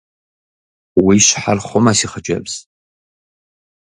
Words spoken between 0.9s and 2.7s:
Уи щхьэр хъумэ, си хъыджэбз.